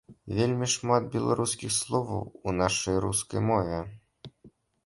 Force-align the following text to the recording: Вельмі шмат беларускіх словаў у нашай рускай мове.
Вельмі 0.37 0.67
шмат 0.75 1.03
беларускіх 1.15 1.71
словаў 1.79 2.25
у 2.47 2.57
нашай 2.63 2.95
рускай 3.07 3.47
мове. 3.51 3.79